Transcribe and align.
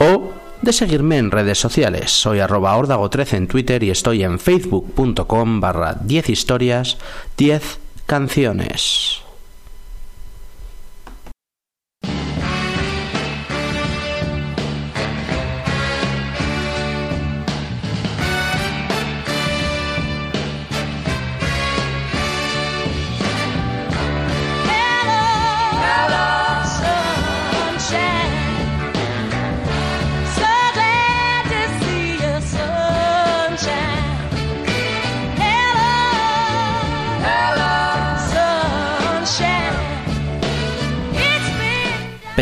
o 0.00 0.32
de 0.60 0.72
seguirme 0.72 1.18
en 1.18 1.30
redes 1.30 1.60
sociales. 1.60 2.10
Soy 2.10 2.40
arroba 2.40 2.76
ordago13 2.76 3.34
en 3.34 3.46
Twitter 3.46 3.84
y 3.84 3.90
estoy 3.90 4.24
en 4.24 4.40
facebook.com 4.40 5.60
barra 5.60 5.94
10 6.02 6.30
historias 6.30 6.98
10 7.36 7.78
canciones. 8.06 9.29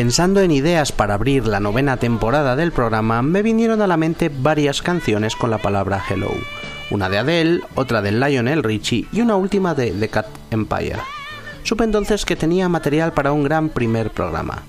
Pensando 0.08 0.40
en 0.40 0.50
ideas 0.52 0.90
para 0.90 1.12
abrir 1.12 1.46
la 1.46 1.60
novena 1.60 1.98
temporada 1.98 2.56
del 2.56 2.72
programa, 2.72 3.20
me 3.20 3.42
vinieron 3.42 3.82
a 3.82 3.86
la 3.86 3.98
mente 3.98 4.30
varias 4.34 4.80
canciones 4.80 5.36
con 5.36 5.50
la 5.50 5.58
palabra 5.58 6.02
Hello. 6.08 6.30
Una 6.90 7.10
de 7.10 7.18
Adele, 7.18 7.60
otra 7.74 8.00
de 8.00 8.12
Lionel 8.12 8.62
Richie 8.62 9.06
y 9.12 9.20
una 9.20 9.36
última 9.36 9.74
de 9.74 9.90
The 9.90 10.08
Cat 10.08 10.28
Empire. 10.50 11.00
Supe 11.62 11.84
entonces 11.84 12.24
que 12.24 12.36
tenía 12.36 12.70
material 12.70 13.12
para 13.12 13.32
un 13.32 13.44
gran 13.44 13.68
primer 13.68 14.10
programa. 14.10 14.62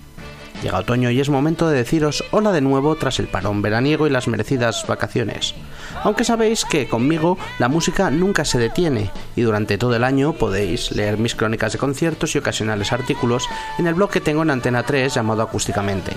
Llega 0.61 0.79
otoño 0.79 1.09
y 1.09 1.21
es 1.21 1.29
momento 1.29 1.69
de 1.69 1.77
deciros 1.77 2.25
hola 2.31 2.51
de 2.51 2.59
nuevo 2.59 2.95
tras 2.95 3.19
el 3.19 3.27
parón 3.27 3.61
veraniego 3.61 4.07
y 4.07 4.09
las 4.09 4.27
merecidas 4.27 4.85
vacaciones. 4.85 5.55
Aunque 6.03 6.25
sabéis 6.25 6.65
que 6.65 6.89
conmigo 6.89 7.37
la 7.59 7.69
música 7.69 8.11
nunca 8.11 8.43
se 8.43 8.59
detiene 8.59 9.09
y 9.37 9.41
durante 9.41 9.77
todo 9.77 9.95
el 9.95 10.03
año 10.03 10.33
podéis 10.33 10.91
leer 10.91 11.17
mis 11.17 11.35
crónicas 11.35 11.71
de 11.71 11.79
conciertos 11.79 12.35
y 12.35 12.39
ocasionales 12.39 12.91
artículos 12.91 13.47
en 13.77 13.87
el 13.87 13.93
blog 13.93 14.09
que 14.09 14.19
tengo 14.19 14.41
en 14.41 14.51
Antena 14.51 14.83
3 14.83 15.13
llamado 15.13 15.43
Acústicamente. 15.43 16.11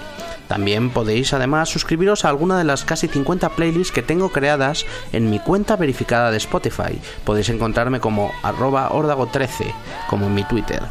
También 0.49 0.91
podéis 0.91 1.33
además 1.33 1.69
suscribiros 1.69 2.25
a 2.25 2.29
alguna 2.29 2.59
de 2.59 2.65
las 2.65 2.85
casi 2.85 3.07
50 3.07 3.51
playlists 3.51 3.93
que 3.93 4.03
tengo 4.03 4.31
creadas 4.31 4.85
en 5.13 5.31
mi 5.31 5.39
cuenta 5.39 5.77
verificada 5.77 6.33
de 6.33 6.39
Spotify. 6.39 7.01
Podéis 7.25 7.49
encontrarme 7.49 8.01
como 8.01 8.33
arroba 8.43 8.91
ordago13, 8.91 9.73
como 10.09 10.27
en 10.27 10.35
mi 10.35 10.45
Twitter. 10.45 10.83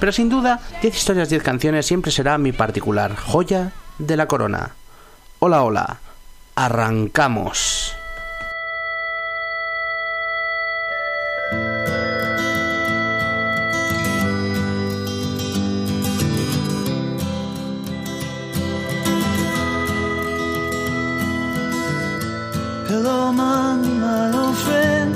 Pero 0.00 0.12
sin 0.12 0.28
duda, 0.28 0.60
10 0.80 0.96
historias, 0.96 1.28
10 1.28 1.42
canciones 1.42 1.86
siempre 1.86 2.12
será 2.12 2.38
mi 2.38 2.52
particular 2.52 3.16
joya 3.16 3.72
de 3.98 4.16
la 4.16 4.26
corona. 4.26 4.70
Hola, 5.40 5.62
hola. 5.62 5.98
Arrancamos. 6.54 7.94
My 24.00 24.32
old 24.32 24.56
friend. 24.56 25.14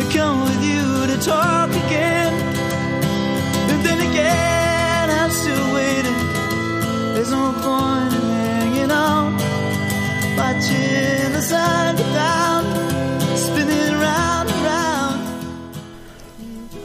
I 0.00 0.10
come 0.12 0.40
with 0.42 0.62
you 0.64 1.06
to 1.06 1.22
talk 1.24 1.57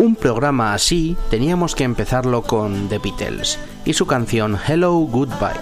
Un 0.03 0.15
programa 0.17 0.73
así 0.73 1.15
teníamos 1.29 1.75
que 1.75 1.85
empezarlo 1.85 2.41
con 2.41 2.89
The 2.89 2.99
Beatles 2.99 3.57
y 3.85 3.93
su 3.93 4.05
canción 4.05 4.59
Hello 4.67 4.93
Goodbye. 4.95 5.61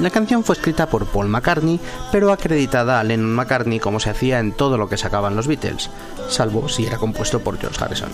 La 0.00 0.10
canción 0.10 0.42
fue 0.42 0.56
escrita 0.56 0.86
por 0.88 1.06
Paul 1.06 1.28
McCartney, 1.28 1.78
pero 2.10 2.32
acreditada 2.32 2.98
a 2.98 3.04
Lennon 3.04 3.34
McCartney 3.34 3.78
como 3.78 4.00
se 4.00 4.10
hacía 4.10 4.40
en 4.40 4.52
todo 4.52 4.78
lo 4.78 4.88
que 4.88 4.96
sacaban 4.96 5.36
los 5.36 5.46
Beatles, 5.46 5.90
salvo 6.28 6.68
si 6.68 6.86
era 6.86 6.98
compuesto 6.98 7.40
por 7.40 7.58
George 7.58 7.84
Harrison. 7.84 8.10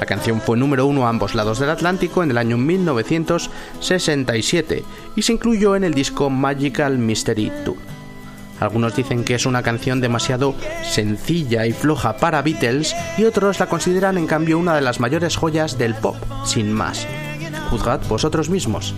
La 0.00 0.06
canción 0.06 0.40
fue 0.40 0.56
número 0.56 0.86
uno 0.86 1.06
a 1.06 1.10
ambos 1.10 1.34
lados 1.34 1.58
del 1.58 1.68
Atlántico 1.68 2.22
en 2.22 2.30
el 2.30 2.38
año 2.38 2.56
1967 2.56 4.82
y 5.14 5.22
se 5.22 5.34
incluyó 5.34 5.76
en 5.76 5.84
el 5.84 5.92
disco 5.92 6.30
Magical 6.30 6.96
Mystery 6.96 7.52
Tour. 7.66 7.76
Algunos 8.60 8.96
dicen 8.96 9.24
que 9.24 9.34
es 9.34 9.44
una 9.44 9.62
canción 9.62 10.00
demasiado 10.00 10.54
sencilla 10.82 11.66
y 11.66 11.72
floja 11.72 12.16
para 12.16 12.40
Beatles 12.40 12.96
y 13.18 13.24
otros 13.24 13.60
la 13.60 13.68
consideran 13.68 14.16
en 14.16 14.26
cambio 14.26 14.58
una 14.58 14.74
de 14.74 14.80
las 14.80 15.00
mayores 15.00 15.36
joyas 15.36 15.76
del 15.76 15.94
pop, 15.94 16.16
sin 16.44 16.72
más. 16.72 17.06
Juzgad 17.68 18.00
vosotros 18.08 18.48
mismos. 18.48 18.94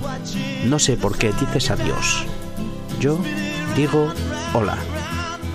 No 0.64 0.78
sé 0.78 0.96
por 0.96 1.18
qué 1.18 1.32
dices 1.32 1.72
adiós. 1.72 2.24
Yo 3.00 3.18
digo 3.76 4.12
hola. 4.54 4.78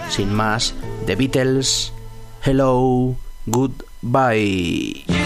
Sin 0.09 0.33
más, 0.33 0.73
The 1.05 1.15
Beatles, 1.15 1.93
hello, 2.43 3.15
goodbye. 3.45 5.16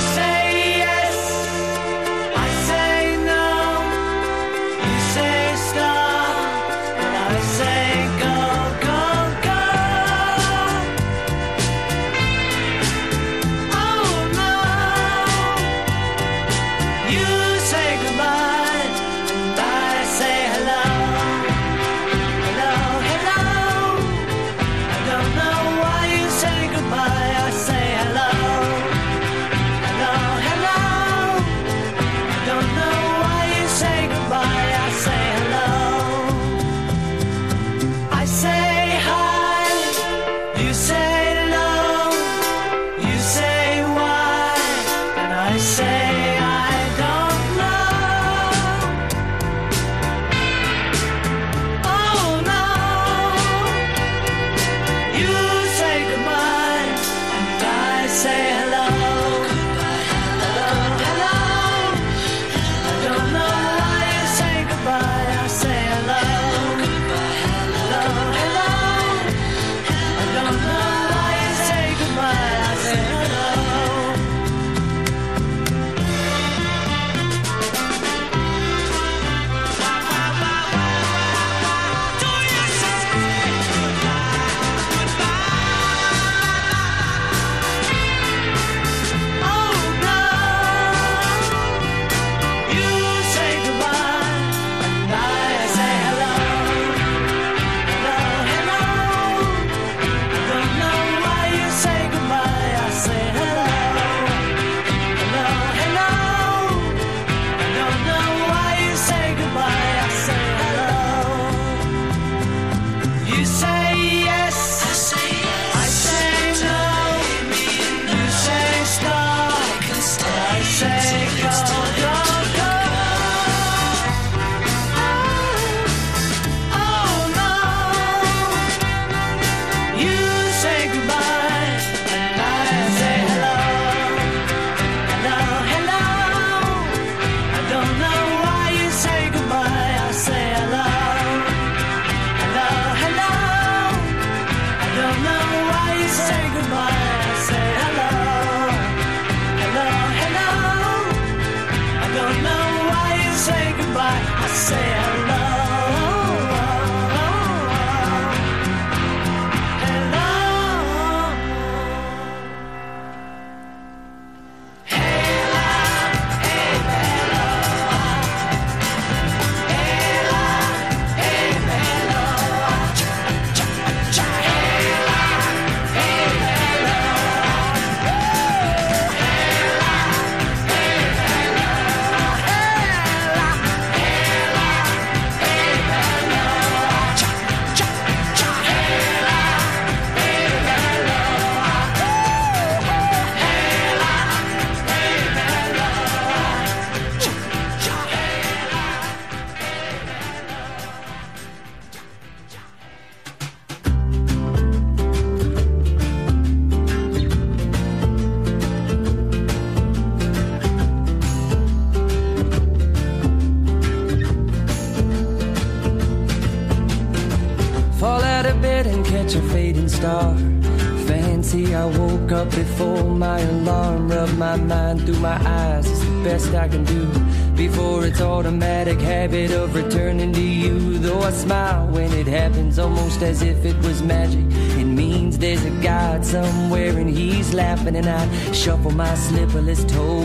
And 238.01 238.09
I 238.09 238.51
shuffle 238.51 238.91
my 238.91 239.13
slipperless 239.13 239.87
toes 239.87 240.20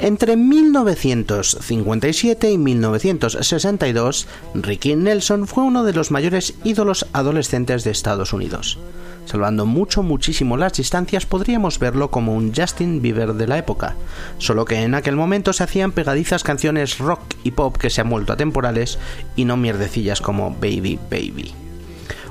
Entre 0.00 0.36
1957 0.36 2.50
y 2.50 2.58
1962, 2.58 4.26
Ricky 4.54 4.96
Nelson 4.96 5.46
fue 5.46 5.62
uno 5.64 5.84
de 5.84 5.92
los 5.92 6.10
mayores 6.10 6.54
ídolos 6.64 7.06
adolescentes 7.12 7.84
de 7.84 7.92
Estados 7.92 8.32
Unidos. 8.32 8.78
Salvando 9.24 9.66
mucho, 9.66 10.02
muchísimo 10.02 10.56
las 10.56 10.72
distancias, 10.72 11.26
podríamos 11.26 11.78
verlo 11.78 12.10
como 12.10 12.34
un 12.34 12.52
Justin 12.54 13.02
Bieber 13.02 13.34
de 13.34 13.46
la 13.46 13.58
época, 13.58 13.94
solo 14.38 14.64
que 14.64 14.82
en 14.82 14.94
aquel 14.94 15.16
momento 15.16 15.52
se 15.52 15.64
hacían 15.64 15.92
pegadizas 15.92 16.42
canciones 16.42 16.98
rock 16.98 17.20
y 17.44 17.52
pop 17.52 17.76
que 17.76 17.90
se 17.90 18.00
han 18.00 18.10
vuelto 18.10 18.32
atemporales 18.32 18.98
y 19.36 19.44
no 19.44 19.56
mierdecillas 19.56 20.20
como 20.20 20.50
Baby 20.50 20.98
Baby. 21.10 21.67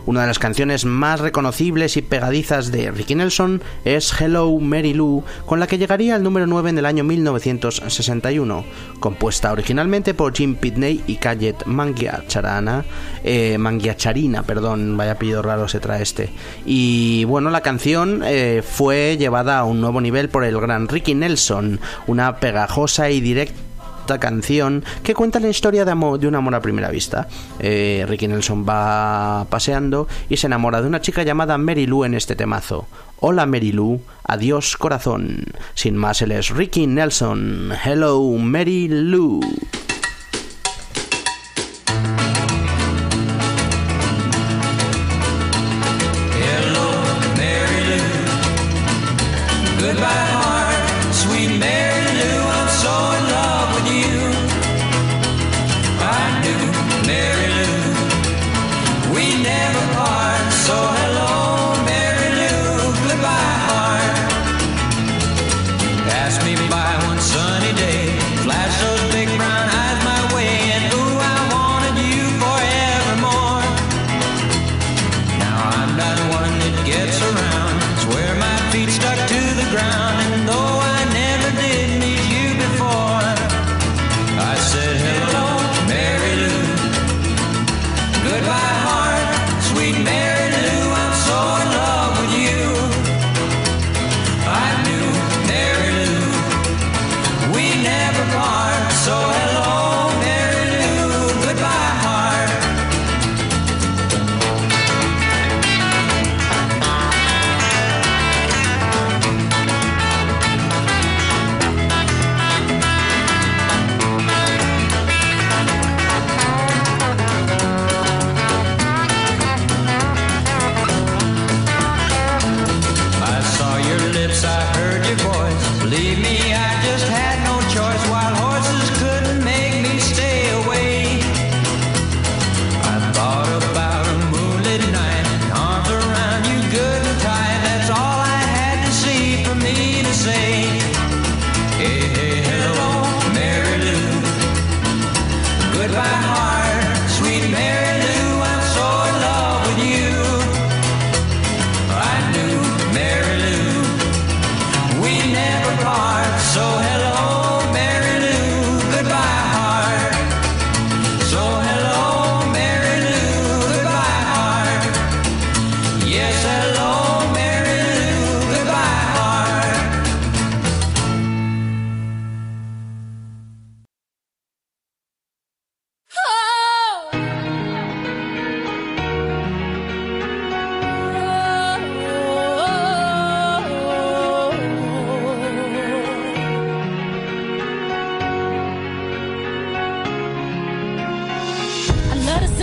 Una 0.08 0.22
de 0.22 0.28
las 0.28 0.40
canciones 0.40 0.86
más 0.86 1.20
reconocibles 1.20 1.98
y 1.98 2.02
pegadizas 2.02 2.72
de 2.72 2.92
Ricky 2.92 3.14
Nelson 3.14 3.62
es 3.84 4.14
Hello 4.18 4.58
Mary 4.58 4.94
Lou, 4.94 5.26
con 5.46 5.60
la 5.60 5.68
que 5.68 5.78
llegaría 5.78 6.16
al 6.16 6.24
número 6.24 6.48
9 6.48 6.70
en 6.70 6.78
el 6.78 6.86
año 6.86 7.04
1961, 7.04 8.64
compuesta 9.02 9.52
originalmente 9.52 10.14
por 10.14 10.34
Jim 10.34 10.56
Pitney 10.56 11.04
y 11.08 11.18
Kayet 11.18 11.66
Mangiacharana, 11.66 12.86
eh, 13.26 13.58
Mangiacharina, 13.58 14.44
perdón, 14.44 14.96
vaya 14.96 15.12
apellido 15.12 15.42
raro 15.42 15.68
se 15.68 15.82
trae 15.82 16.04
este. 16.04 16.30
Y 16.66 17.26
bueno, 17.26 17.50
la 17.50 17.60
canción 17.60 18.24
eh, 18.26 18.64
fue 18.66 19.18
llevada 19.20 19.60
a 19.60 19.66
un 19.66 19.82
nuevo 19.82 20.00
nivel 20.00 20.30
por 20.30 20.46
el 20.46 20.58
gran 20.58 20.88
Ricky 20.88 21.16
Nelson, 21.16 21.82
una 22.08 22.38
pegajosa 22.38 23.10
y 23.10 23.20
directa 23.20 23.67
canción 24.16 24.84
que 25.04 25.14
cuenta 25.14 25.40
la 25.40 25.50
historia 25.50 25.86
de, 25.86 25.92
amor, 25.92 26.20
de 26.20 26.28
un 26.28 26.36
amor 26.36 26.56
a 26.56 26.62
primera 26.62 26.90
vista. 26.90 27.28
Eh, 27.60 28.06
Ricky 28.08 28.28
Nelson 28.28 28.66
va 28.68 29.46
paseando 29.50 30.08
y 30.30 30.38
se 30.38 30.48
enamora 30.48 30.82
de 30.82 30.88
una 30.88 31.02
chica 31.02 31.24
llamada 31.24 31.58
Mary 31.58 31.86
Lou 31.86 32.06
en 32.06 32.14
este 32.14 32.36
temazo. 32.36 32.88
Hola 33.20 33.46
Mary 33.46 33.72
Lou, 33.72 34.02
adiós 34.24 34.78
corazón. 34.78 35.44
Sin 35.74 35.98
más, 35.98 36.22
él 36.22 36.32
es 36.32 36.50
Ricky 36.50 36.88
Nelson. 36.88 37.72
Hello 37.84 38.22
Mary 38.38 38.88
Lou. 38.88 39.42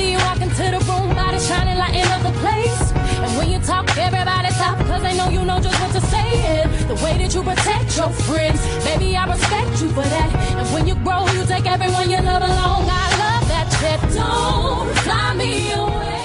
See 0.05 0.13
you 0.13 0.19
walk 0.19 0.41
into 0.41 0.65
the 0.75 0.81
room, 0.89 1.09
body 1.15 1.39
shining, 1.39 1.79
up 2.15 2.23
the 2.23 2.35
place. 2.43 2.93
And 3.25 3.31
when 3.39 3.51
you 3.51 3.59
talk, 3.61 3.85
everybody 3.97 4.51
stop, 4.51 4.79
cause 4.87 5.03
they 5.03 5.17
know 5.17 5.29
you 5.29 5.43
know 5.45 5.59
just 5.61 5.79
what 5.81 5.93
to 5.93 6.01
say. 6.13 6.29
And 6.59 6.71
the 6.91 6.95
way 7.05 7.15
that 7.21 7.35
you 7.35 7.43
protect 7.43 7.97
your 7.97 8.11
friends, 8.27 8.61
baby, 8.85 9.17
I 9.17 9.25
respect 9.35 9.83
you 9.83 9.89
for 9.97 10.07
that. 10.15 10.31
And 10.59 10.67
when 10.75 10.87
you 10.87 10.95
grow, 11.07 11.27
you 11.37 11.45
take 11.47 11.67
everyone 11.67 12.11
you 12.11 12.21
love 12.21 12.43
along. 12.43 12.83
I 13.03 13.07
love 13.23 13.45
that 13.53 13.67
shit. 13.79 14.01
Don't 14.15 14.89
fly 15.05 15.35
me 15.35 15.73
away. 15.73 16.24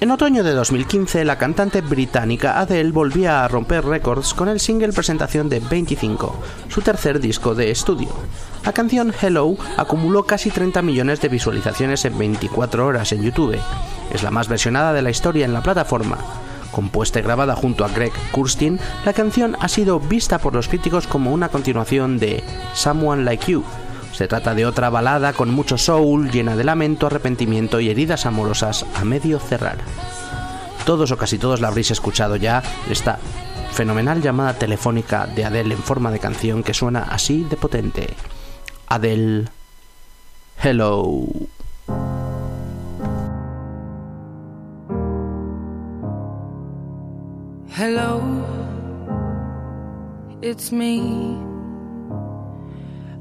En 0.00 0.10
otoño 0.10 0.42
de 0.44 0.52
2015, 0.52 1.24
la 1.24 1.38
cantante 1.38 1.80
británica 1.80 2.58
Adele 2.58 2.90
volvía 2.90 3.44
a 3.44 3.48
romper 3.48 3.84
récords 3.84 4.34
con 4.34 4.48
el 4.48 4.60
single 4.60 4.92
presentación 4.92 5.48
de 5.48 5.60
25, 5.60 6.34
su 6.68 6.82
tercer 6.82 7.20
disco 7.20 7.54
de 7.54 7.70
estudio. 7.70 8.08
La 8.64 8.72
canción 8.72 9.14
Hello 9.18 9.56
acumuló 9.76 10.24
casi 10.24 10.50
30 10.50 10.82
millones 10.82 11.20
de 11.20 11.28
visualizaciones 11.28 12.04
en 12.04 12.18
24 12.18 12.86
horas 12.86 13.12
en 13.12 13.22
YouTube. 13.22 13.58
Es 14.12 14.22
la 14.22 14.30
más 14.30 14.48
versionada 14.48 14.92
de 14.92 15.02
la 15.02 15.10
historia 15.10 15.44
en 15.44 15.52
la 15.52 15.62
plataforma. 15.62 16.18
Compuesta 16.70 17.20
y 17.20 17.22
grabada 17.22 17.54
junto 17.54 17.84
a 17.84 17.88
Greg 17.88 18.12
Kurstin, 18.32 18.80
la 19.04 19.12
canción 19.12 19.56
ha 19.60 19.68
sido 19.68 20.00
vista 20.00 20.38
por 20.38 20.54
los 20.54 20.68
críticos 20.68 21.06
como 21.06 21.32
una 21.32 21.48
continuación 21.48 22.18
de 22.18 22.42
Someone 22.74 23.24
Like 23.24 23.52
You, 23.52 23.64
Se 24.14 24.28
trata 24.28 24.54
de 24.54 24.64
otra 24.64 24.90
balada 24.90 25.32
con 25.32 25.50
mucho 25.50 25.76
soul, 25.76 26.30
llena 26.30 26.54
de 26.54 26.62
lamento, 26.62 27.08
arrepentimiento 27.08 27.80
y 27.80 27.90
heridas 27.90 28.26
amorosas 28.26 28.86
a 28.94 29.04
medio 29.04 29.40
cerrar. 29.40 29.78
Todos 30.86 31.10
o 31.10 31.16
casi 31.16 31.36
todos 31.36 31.60
la 31.60 31.66
habréis 31.66 31.90
escuchado 31.90 32.36
ya, 32.36 32.62
esta 32.88 33.18
fenomenal 33.72 34.22
llamada 34.22 34.54
telefónica 34.54 35.26
de 35.26 35.44
Adele 35.44 35.74
en 35.74 35.82
forma 35.82 36.12
de 36.12 36.20
canción 36.20 36.62
que 36.62 36.74
suena 36.74 37.02
así 37.10 37.42
de 37.50 37.56
potente. 37.56 38.14
Adele, 38.86 39.46
hello. 40.62 41.26
Hello, 47.76 48.22
it's 50.40 50.70
me. 50.70 51.53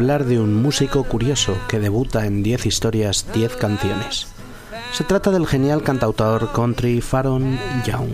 hablar 0.00 0.24
de 0.24 0.40
un 0.40 0.54
músico 0.54 1.04
curioso 1.04 1.54
que 1.68 1.78
debuta 1.78 2.24
en 2.24 2.42
10 2.42 2.64
historias, 2.64 3.26
10 3.34 3.56
canciones. 3.56 4.28
Se 4.94 5.04
trata 5.04 5.30
del 5.30 5.46
genial 5.46 5.82
cantautor 5.82 6.52
country 6.54 7.02
Faron 7.02 7.58
Young. 7.84 8.08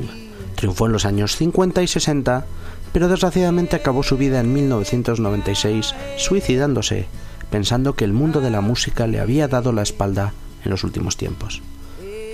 Triunfó 0.56 0.86
en 0.86 0.92
los 0.92 1.04
años 1.04 1.36
50 1.36 1.84
y 1.84 1.86
60, 1.86 2.44
pero 2.92 3.06
desgraciadamente 3.06 3.76
acabó 3.76 4.02
su 4.02 4.16
vida 4.16 4.40
en 4.40 4.52
1996 4.52 5.94
suicidándose, 6.16 7.06
pensando 7.52 7.94
que 7.94 8.04
el 8.04 8.12
mundo 8.12 8.40
de 8.40 8.50
la 8.50 8.62
música 8.62 9.06
le 9.06 9.20
había 9.20 9.46
dado 9.46 9.70
la 9.70 9.82
espalda 9.82 10.32
en 10.64 10.72
los 10.72 10.82
últimos 10.82 11.16
tiempos. 11.16 11.62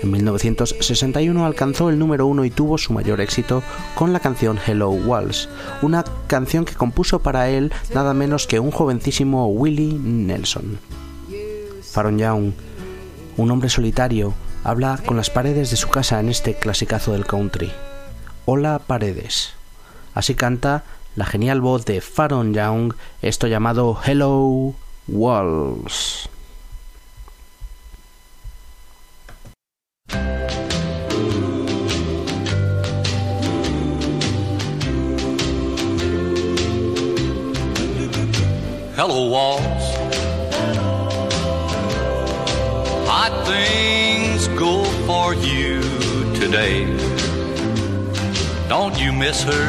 En 0.03 0.11
1961 0.11 1.47
alcanzó 1.47 1.89
el 1.89 1.97
número 1.97 2.27
uno 2.27 2.45
y 2.45 2.51
tuvo 2.51 2.77
su 2.77 2.93
mayor 2.93 3.21
éxito 3.21 3.63
con 3.95 4.13
la 4.13 4.19
canción 4.19 4.59
Hello 4.67 4.91
Walls, 4.91 5.49
una 5.81 6.03
canción 6.27 6.65
que 6.65 6.75
compuso 6.75 7.21
para 7.21 7.49
él 7.49 7.73
nada 7.95 8.13
menos 8.13 8.49
que 8.49 8.59
un 8.59 8.73
jovencísimo 8.73 9.47
Willie 9.47 9.95
Nelson. 9.95 10.81
Faron 11.83 12.19
Young, 12.19 12.53
un 13.37 13.51
hombre 13.53 13.69
solitario, 13.69 14.35
habla 14.65 14.99
con 15.07 15.17
las 15.17 15.31
paredes 15.31 15.71
de 15.71 15.77
su 15.77 15.89
casa 15.89 16.19
en 16.19 16.31
este 16.31 16.55
clasicazo 16.55 17.13
del 17.13 17.25
country. 17.25 17.71
Hola 18.45 18.81
paredes. 18.85 19.53
Así 20.15 20.35
canta 20.35 20.83
la 21.15 21.27
genial 21.27 21.61
voz 21.61 21.85
de 21.85 22.01
Faron 22.01 22.55
Young, 22.55 22.95
esto 23.21 23.47
llamado 23.47 24.01
Hello 24.05 24.75
Walls. 25.07 26.29
Hello, 38.95 39.27
walls. 39.27 39.85
Hot 43.09 43.33
things 43.47 44.49
go 44.49 44.85
for 45.07 45.33
you 45.33 45.81
today. 46.39 46.85
Don't 48.69 48.99
you 49.01 49.11
miss 49.15 49.45
her? 49.45 49.67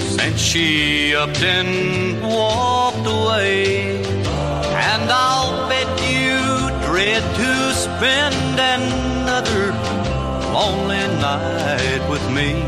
Since 0.00 0.40
she 0.40 1.14
upped 1.14 1.44
and 1.44 2.20
walked 2.24 3.06
away. 3.06 4.02
And 4.02 5.08
I'll 5.08 5.68
bet 5.68 5.86
you 6.10 6.38
dread 6.88 7.22
to 7.36 7.72
spend 7.72 8.58
another 8.58 9.72
lonely 10.52 11.06
night 11.22 12.02
with 12.10 12.28
me. 12.32 12.64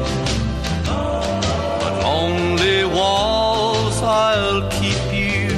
But 0.87 2.02
lonely 2.05 2.85
I'll 4.12 4.68
keep 4.68 5.01
you 5.11 5.48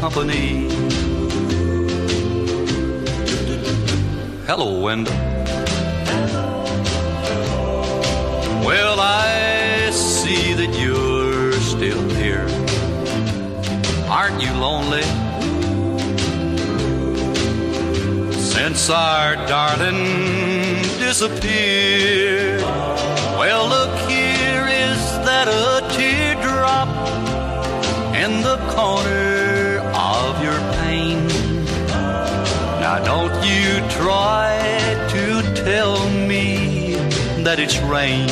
company. 0.00 0.68
Hello, 4.48 4.80
Wendell. 4.80 5.14
Well, 8.66 8.98
I 8.98 9.90
see 9.92 10.54
that 10.54 10.76
you're 10.76 11.52
still 11.52 12.02
here. 12.20 12.48
Aren't 14.10 14.42
you 14.42 14.52
lonely? 14.54 15.02
Since 18.32 18.90
our 18.90 19.36
darling 19.46 20.82
disappeared. 20.98 22.60
Well, 23.38 23.68
look, 23.68 24.10
here 24.10 24.66
is 24.66 24.98
that 25.28 25.46
a 25.46 25.78
the 25.80 26.17
corner 28.78 29.80
of 29.92 30.40
your 30.40 30.60
pain. 30.78 31.26
Now, 32.84 32.96
don't 33.12 33.34
you 33.50 33.66
try 34.00 34.54
to 35.14 35.24
tell 35.64 36.08
me 36.32 36.94
that 37.42 37.58
it's 37.58 37.76
rain. 37.96 38.28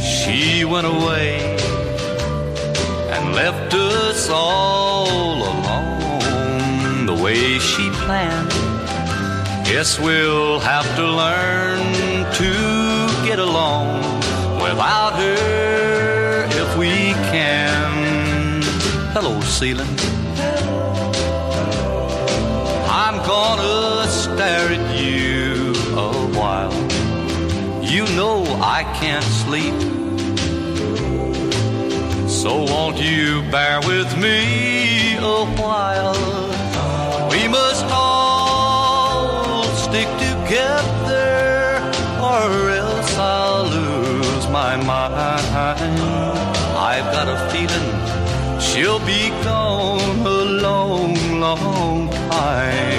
She 0.00 0.64
went 0.64 0.88
away 0.88 1.56
and 3.14 3.22
left 3.36 3.72
us 3.72 4.28
all 4.28 5.36
alone 5.52 7.06
the 7.06 7.18
way 7.24 7.60
she 7.60 7.88
planned. 8.04 8.50
Guess 9.64 10.00
we'll 10.00 10.58
have 10.58 10.88
to 10.96 11.04
learn 11.22 11.84
to 12.40 12.50
get 13.28 13.38
along 13.38 14.02
without 14.60 15.12
her 15.22 15.67
Hello, 19.20 19.40
ceiling. 19.40 19.94
I'm 22.88 23.16
gonna 23.26 24.06
stare 24.06 24.70
at 24.78 24.86
you 24.96 25.72
a 26.06 26.12
while. 26.38 26.72
You 27.82 28.04
know 28.14 28.44
I 28.62 28.84
can't 29.00 29.28
sleep. 29.42 29.74
So 32.30 32.62
won't 32.62 32.98
you 32.98 33.42
bear 33.50 33.80
with 33.80 34.16
me 34.16 35.16
a 35.16 35.44
while? 35.62 37.28
We 37.32 37.48
must 37.48 37.86
all 37.86 38.07
alone 49.48 50.26
a 50.26 50.44
long, 50.62 51.40
long 51.40 52.10
time. 52.10 52.97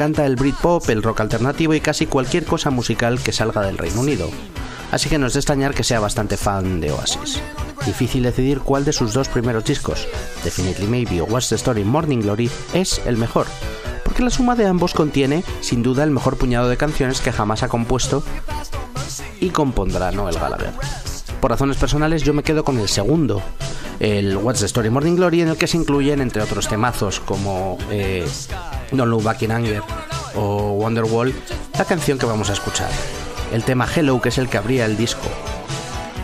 Encanta 0.00 0.24
el 0.24 0.36
Britpop, 0.36 0.88
el 0.88 1.02
rock 1.02 1.20
alternativo 1.20 1.74
y 1.74 1.80
casi 1.82 2.06
cualquier 2.06 2.46
cosa 2.46 2.70
musical 2.70 3.20
que 3.20 3.32
salga 3.32 3.60
del 3.60 3.76
Reino 3.76 4.00
Unido. 4.00 4.30
Así 4.92 5.10
que 5.10 5.18
no 5.18 5.26
es 5.26 5.34
de 5.34 5.40
extrañar 5.40 5.74
que 5.74 5.84
sea 5.84 6.00
bastante 6.00 6.38
fan 6.38 6.80
de 6.80 6.90
Oasis. 6.90 7.38
Difícil 7.84 8.22
decidir 8.22 8.60
cuál 8.60 8.86
de 8.86 8.94
sus 8.94 9.12
dos 9.12 9.28
primeros 9.28 9.66
discos, 9.66 10.08
Definitely 10.42 10.86
Maybe 10.86 11.20
o 11.20 11.26
What's 11.26 11.50
the 11.50 11.56
Story 11.56 11.84
Morning 11.84 12.20
Glory, 12.20 12.50
es 12.72 13.02
el 13.04 13.18
mejor. 13.18 13.46
Porque 14.02 14.22
la 14.22 14.30
suma 14.30 14.56
de 14.56 14.66
ambos 14.66 14.94
contiene, 14.94 15.44
sin 15.60 15.82
duda, 15.82 16.02
el 16.02 16.10
mejor 16.10 16.38
puñado 16.38 16.70
de 16.70 16.78
canciones 16.78 17.20
que 17.20 17.30
jamás 17.30 17.62
ha 17.62 17.68
compuesto 17.68 18.22
y 19.38 19.50
compondrá 19.50 20.12
Noel 20.12 20.36
Gallagher. 20.36 20.72
Por 21.42 21.50
razones 21.50 21.76
personales 21.76 22.22
yo 22.22 22.32
me 22.32 22.42
quedo 22.42 22.64
con 22.64 22.78
el 22.78 22.88
segundo, 22.88 23.42
el 23.98 24.38
What's 24.38 24.60
the 24.60 24.66
Story 24.66 24.88
Morning 24.88 25.16
Glory, 25.16 25.42
en 25.42 25.48
el 25.48 25.58
que 25.58 25.66
se 25.66 25.76
incluyen, 25.76 26.22
entre 26.22 26.40
otros 26.40 26.68
temazos 26.68 27.20
como 27.20 27.76
eh, 27.90 28.26
Don't 28.92 29.10
Look 29.10 29.22
Back 29.22 29.42
in 29.42 29.52
Anger 29.52 29.82
o 30.34 30.72
Wonderwall, 30.72 31.34
la 31.78 31.84
canción 31.84 32.18
que 32.18 32.26
vamos 32.26 32.50
a 32.50 32.52
escuchar, 32.52 32.90
el 33.52 33.64
tema 33.64 33.86
Hello, 33.94 34.20
que 34.20 34.30
es 34.30 34.38
el 34.38 34.48
que 34.48 34.58
abría 34.58 34.86
el 34.86 34.96
disco. 34.96 35.28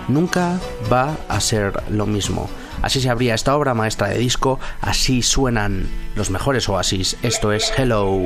Nunca 0.09 0.59
va 0.93 1.17
a 1.29 1.41
ser 1.41 1.83
lo 1.91 2.07
mismo. 2.07 2.49
Así 2.83 3.01
se 3.01 3.11
abría 3.11 3.35
esta 3.35 3.57
obra 3.57 3.75
maestra 3.75 4.09
de 4.09 4.19
disco, 4.19 4.61
así 4.81 5.23
suenan 5.23 5.89
los 6.15 6.31
mejores 6.31 6.69
oasis. 6.69 7.17
Esto 7.23 7.53
es 7.53 7.73
Hello. 7.77 8.21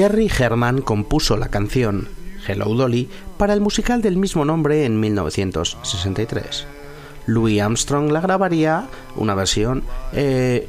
Jerry 0.00 0.30
Herman 0.30 0.80
compuso 0.80 1.36
la 1.36 1.48
canción 1.48 2.08
Hello 2.48 2.74
Dolly 2.74 3.10
para 3.36 3.52
el 3.52 3.60
musical 3.60 4.00
del 4.00 4.16
mismo 4.16 4.46
nombre 4.46 4.86
en 4.86 4.98
1963. 4.98 6.66
Louis 7.26 7.60
Armstrong 7.60 8.10
la 8.10 8.22
grabaría 8.22 8.86
una 9.14 9.34
versión 9.34 9.82
eh, 10.14 10.66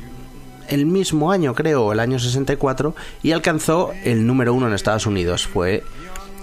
el 0.68 0.86
mismo 0.86 1.32
año, 1.32 1.56
creo, 1.56 1.94
el 1.94 2.02
año 2.02 2.20
64, 2.20 2.94
y 3.24 3.32
alcanzó 3.32 3.94
el 4.04 4.28
número 4.28 4.54
uno 4.54 4.68
en 4.68 4.74
Estados 4.74 5.06
Unidos. 5.06 5.48
Fue 5.48 5.82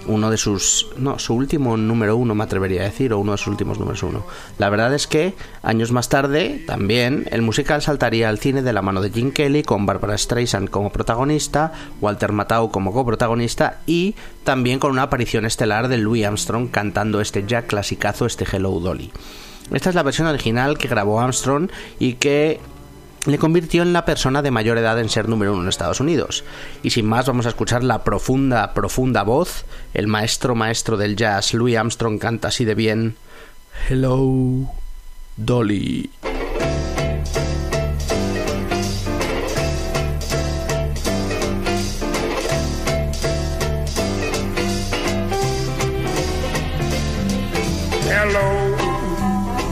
uno 0.07 0.29
de 0.29 0.37
sus. 0.37 0.87
No, 0.97 1.19
su 1.19 1.33
último 1.33 1.77
número 1.77 2.15
uno, 2.17 2.35
me 2.35 2.43
atrevería 2.43 2.81
a 2.81 2.85
decir, 2.85 3.13
o 3.13 3.19
uno 3.19 3.33
de 3.33 3.37
sus 3.37 3.47
últimos 3.47 3.79
números 3.79 4.03
uno. 4.03 4.25
La 4.57 4.69
verdad 4.69 4.93
es 4.93 5.07
que, 5.07 5.33
años 5.61 5.91
más 5.91 6.09
tarde, 6.09 6.63
también, 6.65 7.27
el 7.31 7.41
musical 7.41 7.81
saltaría 7.81 8.29
al 8.29 8.39
cine 8.39 8.61
de 8.61 8.73
la 8.73 8.81
mano 8.81 9.01
de 9.01 9.11
Jim 9.11 9.31
Kelly, 9.31 9.63
con 9.63 9.85
Barbara 9.85 10.17
Streisand 10.17 10.69
como 10.69 10.91
protagonista, 10.91 11.73
Walter 12.01 12.31
Matthau 12.31 12.71
como 12.71 12.93
coprotagonista 12.93 13.81
y 13.85 14.15
también 14.43 14.79
con 14.79 14.91
una 14.91 15.03
aparición 15.03 15.45
estelar 15.45 15.87
de 15.87 15.97
Louis 15.97 16.25
Armstrong 16.25 16.69
cantando 16.69 17.21
este 17.21 17.45
ya 17.45 17.63
clasicazo, 17.63 18.25
este 18.25 18.45
Hello 18.51 18.79
Dolly. 18.79 19.11
Esta 19.71 19.89
es 19.89 19.95
la 19.95 20.03
versión 20.03 20.27
original 20.27 20.77
que 20.77 20.87
grabó 20.87 21.21
Armstrong 21.21 21.69
y 21.99 22.13
que 22.13 22.59
le 23.25 23.37
convirtió 23.37 23.81
en 23.81 23.93
la 23.93 24.05
persona 24.05 24.41
de 24.41 24.51
mayor 24.51 24.77
edad 24.77 24.99
en 24.99 25.09
ser 25.09 25.27
número 25.27 25.53
uno 25.53 25.63
en 25.63 25.69
Estados 25.69 25.99
Unidos. 25.99 26.43
Y 26.83 26.91
sin 26.91 27.05
más, 27.05 27.27
vamos 27.27 27.45
a 27.45 27.49
escuchar 27.49 27.83
la 27.83 28.03
profunda, 28.03 28.73
profunda 28.73 29.23
voz. 29.23 29.65
El 29.93 30.07
maestro, 30.07 30.55
maestro 30.55 30.97
del 30.97 31.15
jazz, 31.15 31.53
Louis 31.53 31.77
Armstrong, 31.77 32.19
canta 32.19 32.47
así 32.47 32.65
de 32.65 32.75
bien. 32.75 33.15
Hello, 33.89 34.69
Dolly. 35.35 36.09
Hello, 48.07 48.77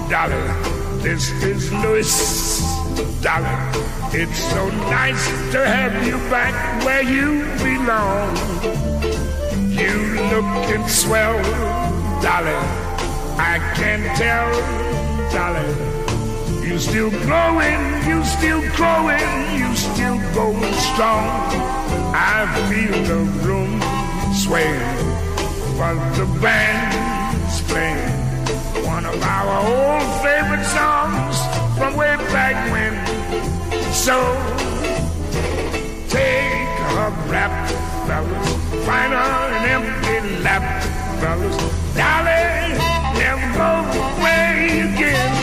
Dolly. 0.09 0.67
This 1.03 1.31
is 1.43 1.71
Louis. 1.71 2.36
Dolly, 3.37 4.19
it's 4.19 4.39
so 4.49 4.69
nice 4.89 5.27
to 5.51 5.59
have 5.63 6.07
you 6.07 6.17
back 6.29 6.55
where 6.83 7.03
you 7.03 7.45
belong. 7.61 8.35
You 9.69 9.95
looking 10.33 10.87
swell, 10.87 11.37
darling. 12.21 12.65
I 13.37 13.59
can 13.75 14.01
tell, 14.17 14.49
darling. 15.31 16.67
You 16.67 16.79
still 16.79 17.11
growing, 17.11 17.79
you 18.07 18.23
still 18.25 18.61
growing, 18.75 19.29
you 19.59 19.75
still 19.75 20.17
going 20.33 20.73
strong. 20.89 21.29
I 22.15 22.47
feel 22.69 23.03
the 23.03 23.21
room 23.45 23.79
sway, 24.33 24.73
but 25.77 25.97
the 26.17 26.25
band's 26.41 27.61
playing 27.69 28.27
one 28.83 29.05
of 29.05 29.21
our 29.21 29.57
old 29.69 30.23
favorite 30.23 30.65
songs 30.65 31.37
from 31.77 31.95
way 31.95 32.15
back 32.33 32.71
when. 32.71 33.16
So 33.93 34.15
take 36.09 36.79
a 36.91 37.09
rap, 37.29 37.69
fellas, 38.07 38.49
find 38.85 39.13
an 39.13 39.65
empty 39.75 40.43
lap, 40.43 40.83
fellas. 41.19 41.57
Dolly, 41.95 42.77
never 43.17 43.47
go 43.57 43.69
away 44.19 44.93
again. 44.93 45.36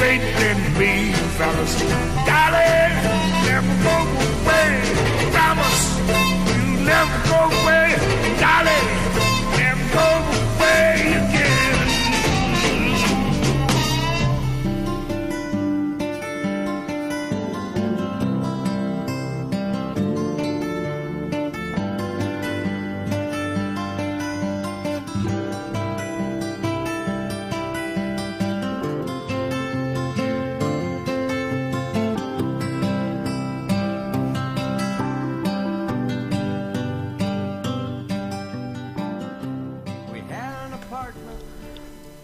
Faith 0.00 0.40
in 0.50 0.78
me, 0.78 1.12
fellas. 1.36 1.74
Darling, 2.24 2.79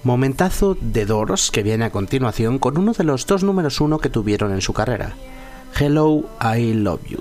Momentazo 0.07 0.77
de 0.81 1.05
Doors 1.05 1.51
que 1.51 1.65
viene 1.65 1.85
a 1.85 1.91
continuación 1.91 2.61
con 2.61 2.79
uno 2.79 2.93
de 2.93 3.03
los 3.03 3.27
dos 3.27 3.43
números 3.43 3.81
uno 3.81 3.99
que 3.99 4.09
tuvieron 4.09 4.53
en 4.53 4.61
su 4.61 4.73
carrera. 4.73 5.17
Hello, 5.77 6.23
I 6.41 6.75
Love 6.75 7.05
You. 7.09 7.19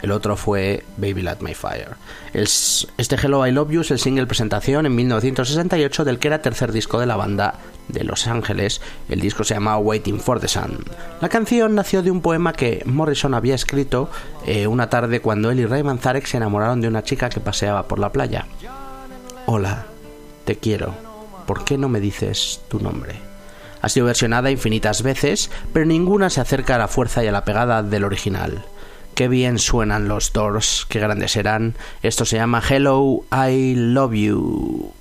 El 0.00 0.12
otro 0.12 0.36
fue 0.36 0.84
Baby 0.96 1.22
Light 1.22 1.40
My 1.40 1.54
Fire. 1.54 1.96
Este 2.32 3.16
Hello, 3.16 3.44
I 3.44 3.50
Love 3.50 3.72
You 3.72 3.80
es 3.80 3.90
el 3.90 3.98
single 3.98 4.28
presentación 4.28 4.86
en 4.86 4.94
1968 4.94 6.04
del 6.04 6.20
que 6.20 6.28
era 6.28 6.40
tercer 6.40 6.70
disco 6.70 7.00
de 7.00 7.06
la 7.06 7.16
banda 7.16 7.58
de 7.88 8.04
Los 8.04 8.28
Ángeles. 8.28 8.80
El 9.08 9.18
disco 9.18 9.42
se 9.42 9.54
llama 9.54 9.76
Waiting 9.78 10.20
for 10.20 10.38
the 10.38 10.46
Sun. 10.46 10.84
La 11.20 11.28
canción 11.28 11.74
nació 11.74 12.00
de 12.04 12.12
un 12.12 12.20
poema 12.20 12.52
que 12.52 12.84
Morrison 12.86 13.34
había 13.34 13.56
escrito 13.56 14.08
eh, 14.46 14.68
una 14.68 14.88
tarde 14.88 15.18
cuando 15.20 15.50
él 15.50 15.58
y 15.58 15.66
Ray 15.66 15.82
Manzarek 15.82 16.26
se 16.26 16.36
enamoraron 16.36 16.80
de 16.80 16.86
una 16.86 17.02
chica 17.02 17.28
que 17.28 17.40
paseaba 17.40 17.88
por 17.88 17.98
la 17.98 18.12
playa. 18.12 18.46
Hola, 19.46 19.86
te 20.44 20.54
quiero. 20.54 21.09
¿Por 21.50 21.64
qué 21.64 21.76
no 21.76 21.88
me 21.88 21.98
dices 21.98 22.60
tu 22.68 22.78
nombre? 22.78 23.16
Ha 23.82 23.88
sido 23.88 24.06
versionada 24.06 24.52
infinitas 24.52 25.02
veces, 25.02 25.50
pero 25.72 25.84
ninguna 25.84 26.30
se 26.30 26.40
acerca 26.40 26.76
a 26.76 26.78
la 26.78 26.86
fuerza 26.86 27.24
y 27.24 27.26
a 27.26 27.32
la 27.32 27.44
pegada 27.44 27.82
del 27.82 28.04
original. 28.04 28.64
Qué 29.16 29.26
bien 29.26 29.58
suenan 29.58 30.06
los 30.06 30.32
Doors, 30.32 30.86
qué 30.88 31.00
grandes 31.00 31.32
serán. 31.32 31.74
Esto 32.04 32.24
se 32.24 32.36
llama 32.36 32.62
Hello, 32.70 33.24
I 33.32 33.74
Love 33.74 34.12
You. 34.12 34.92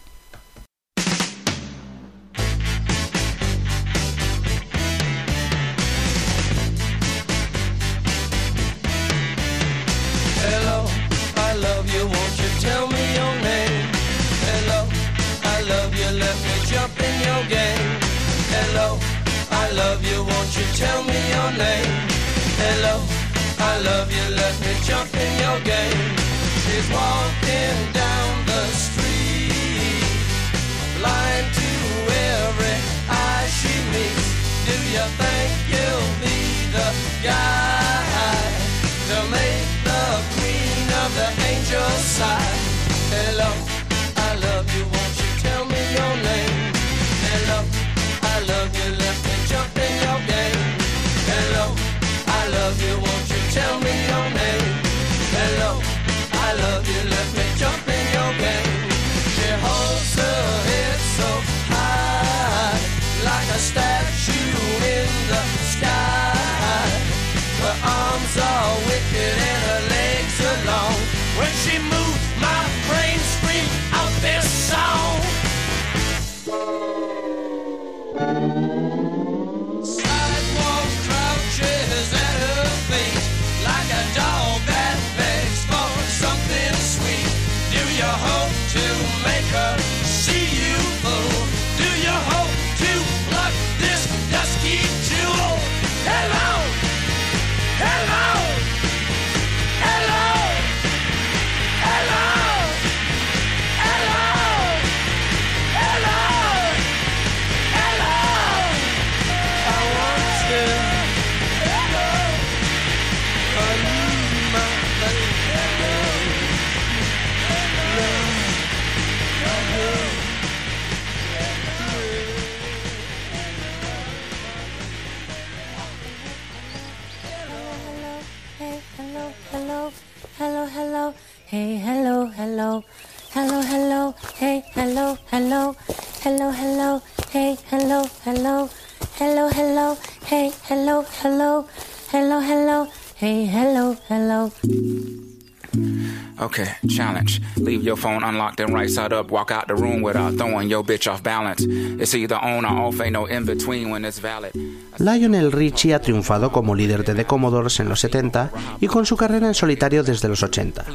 Your 147.89 147.97
phone 147.97 148.23
unlocked 148.23 148.59
and 148.59 148.71
right 148.71 148.89
side 148.89 149.11
up. 149.11 149.31
Walk 149.31 149.49
out 149.49 149.67
the 149.67 149.73
room 149.75 150.03
without 150.03 150.35
throwing 150.35 150.69
your 150.69 150.83
bitch 150.83 151.11
off 151.11 151.23
balance. 151.23 151.65
It's 151.67 152.13
either 152.13 152.35
on 152.35 152.63
or 152.63 152.67
off, 152.67 153.01
ain't 153.01 153.13
no 153.13 153.25
in 153.25 153.45
between 153.45 153.89
when 153.89 154.05
it's 154.05 154.19
valid. 154.19 154.53
Lionel 154.99 155.53
Richie 155.53 155.93
ha 155.93 156.01
triunfado 156.01 156.51
como 156.51 156.75
líder 156.75 157.05
de 157.05 157.15
The 157.15 157.25
Commodores 157.25 157.79
en 157.79 157.87
los 157.87 158.01
70 158.01 158.51
y 158.81 158.87
con 158.87 159.05
su 159.05 159.15
carrera 159.15 159.47
en 159.47 159.53
solitario 159.53 160.03
desde 160.03 160.27
los 160.27 160.43
80. 160.43 160.85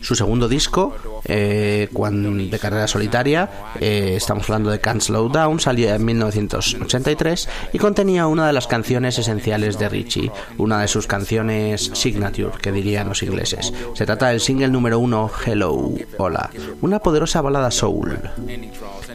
Su 0.00 0.14
segundo 0.14 0.48
disco, 0.48 0.96
eh, 1.24 1.88
de 1.90 2.58
carrera 2.58 2.88
solitaria, 2.88 3.50
eh, 3.78 4.14
estamos 4.16 4.44
hablando 4.48 4.70
de 4.70 4.80
Can't 4.80 5.02
Slow 5.02 5.28
Down, 5.28 5.60
salió 5.60 5.94
en 5.94 6.04
1983 6.04 7.48
y 7.74 7.78
contenía 7.78 8.26
una 8.26 8.46
de 8.46 8.54
las 8.54 8.66
canciones 8.66 9.18
esenciales 9.18 9.78
de 9.78 9.88
Richie, 9.90 10.32
una 10.56 10.80
de 10.80 10.88
sus 10.88 11.06
canciones 11.06 11.90
signature, 11.94 12.52
que 12.60 12.72
dirían 12.72 13.08
los 13.08 13.22
ingleses. 13.22 13.72
Se 13.94 14.06
trata 14.06 14.28
del 14.28 14.40
single 14.40 14.68
número 14.68 14.98
uno, 14.98 15.30
Hello, 15.44 15.92
Hola, 16.16 16.50
una 16.80 16.98
poderosa 16.98 17.42
balada 17.42 17.70
soul, 17.70 18.18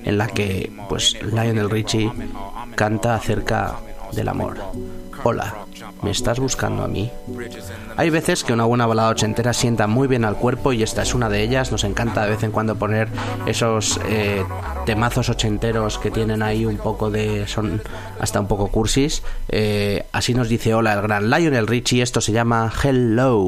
en 0.03 0.17
la 0.17 0.27
que, 0.27 0.71
pues, 0.87 1.17
Lionel 1.23 1.69
Richie 1.69 2.11
canta 2.75 3.15
acerca 3.15 3.79
del 4.15 4.29
amor. 4.29 4.57
Hola, 5.23 5.55
¿me 6.03 6.11
estás 6.11 6.39
buscando 6.39 6.83
a 6.83 6.87
mí? 6.87 7.09
Hay 7.97 8.09
veces 8.09 8.43
que 8.43 8.53
una 8.53 8.65
buena 8.65 8.85
balada 8.85 9.09
ochentera 9.09 9.53
sienta 9.53 9.87
muy 9.87 10.07
bien 10.07 10.25
al 10.25 10.35
cuerpo 10.35 10.73
y 10.73 10.83
esta 10.83 11.01
es 11.01 11.15
una 11.15 11.29
de 11.29 11.41
ellas. 11.41 11.71
Nos 11.71 11.83
encanta 11.83 12.23
de 12.23 12.31
vez 12.31 12.43
en 12.43 12.51
cuando 12.51 12.75
poner 12.75 13.07
esos 13.45 13.99
eh, 14.07 14.43
temazos 14.85 15.29
ochenteros 15.29 15.97
que 15.97 16.11
tienen 16.11 16.43
ahí 16.43 16.65
un 16.65 16.77
poco 16.77 17.09
de... 17.09 17.47
son 17.47 17.81
hasta 18.19 18.39
un 18.39 18.47
poco 18.47 18.67
cursis. 18.67 19.23
Eh, 19.49 20.05
así 20.11 20.33
nos 20.33 20.49
dice 20.49 20.73
hola 20.73 20.93
el 20.93 21.01
gran 21.01 21.29
Lionel 21.29 21.67
Richie. 21.67 22.01
Esto 22.01 22.21
se 22.21 22.31
llama 22.31 22.71
Hello. 22.83 23.43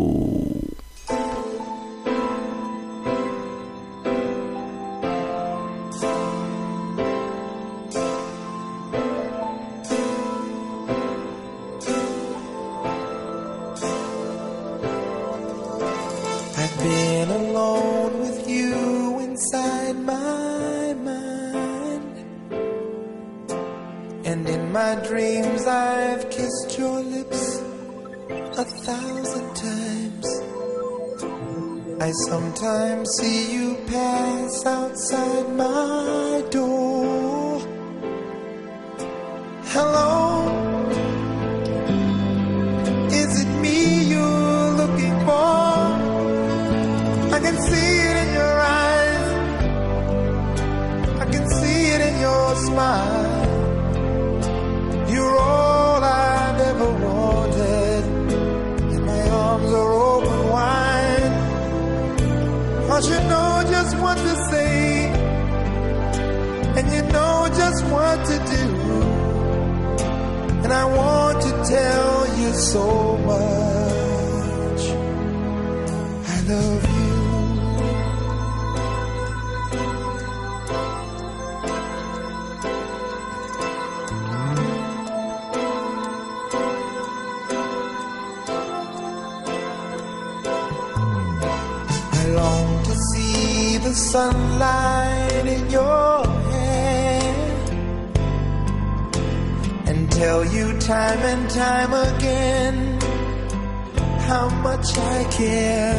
I 105.19 105.23
care. 105.31 105.97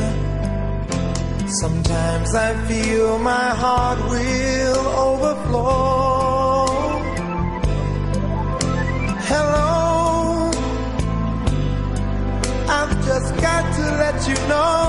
Sometimes 1.60 2.34
I 2.36 2.54
feel 2.68 3.18
my 3.18 3.48
heart 3.62 3.98
will 4.12 4.86
overflow. 5.08 6.66
Hello, 9.30 10.50
I've 12.78 12.94
just 13.08 13.30
got 13.46 13.64
to 13.78 13.84
let 14.02 14.16
you 14.28 14.38
know. 14.52 14.86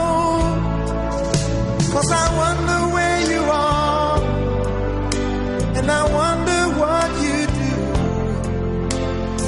Cause 1.94 2.12
I 2.12 2.26
wonder 2.44 2.80
where 2.96 3.20
you 3.32 3.42
are, 3.42 4.20
and 5.78 5.88
I 5.90 6.04
wonder 6.22 6.62
what 6.82 7.10
you 7.26 7.38
do. 7.64 7.76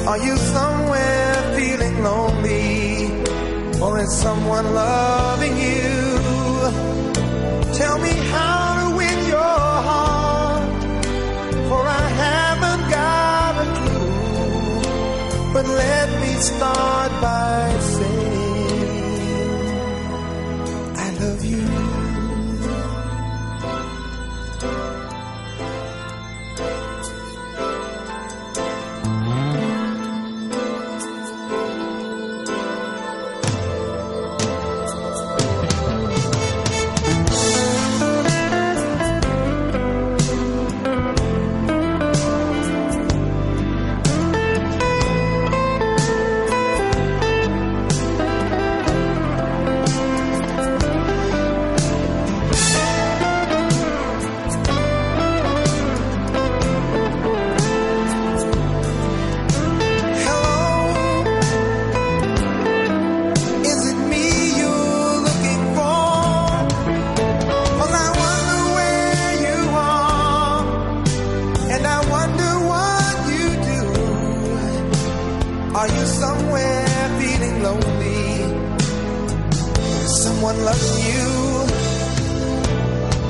Are 0.09 0.19
you 0.27 0.35
somewhere 0.37 1.33
feeling 1.55 1.95
lonely, 2.03 2.40
is 4.01 4.13
someone 4.17 4.73
loving 4.73 5.55
you? 5.57 5.93
Tell 7.79 7.97
me 7.99 8.13
how 8.35 8.65
to 8.79 8.95
win 8.99 9.17
your 9.27 9.59
heart, 9.87 10.83
for 11.69 11.81
I 12.01 12.05
haven't 12.25 12.83
got 12.99 13.51
a 13.63 13.67
clue. 13.77 15.53
But 15.53 15.65
let 15.67 16.07
me 16.21 16.33
start 16.51 17.11
by 17.21 17.77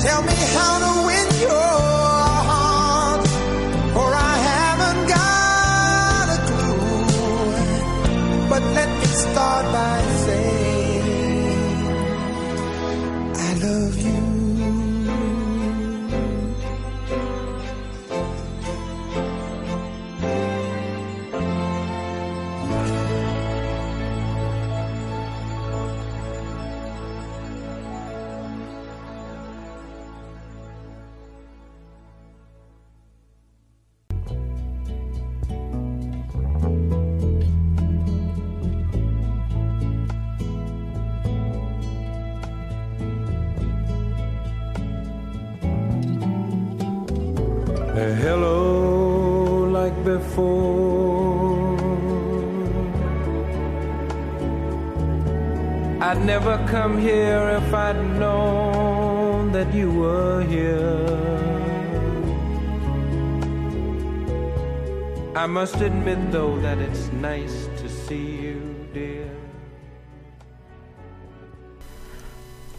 Tell 0.01 0.23
me 0.23 0.33
how 0.33 0.79
to 0.79 1.05
win 1.05 1.41
your 1.41 1.90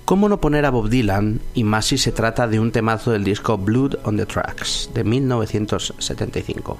¿Cómo 0.07 0.29
no 0.31 0.41
poner 0.41 0.65
a 0.65 0.71
Bob 0.71 0.89
Dylan, 0.89 1.41
y 1.53 1.65
más 1.65 1.85
si 1.85 1.99
se 1.99 2.13
trata 2.13 2.49
de 2.49 2.61
un 2.61 2.73
temazo 2.73 3.11
del 3.11 3.25
disco 3.25 3.59
Blood 3.59 3.97
on 4.05 4.17
the 4.17 4.25
Tracks, 4.25 4.89
de 4.95 5.05
1975? 5.05 6.79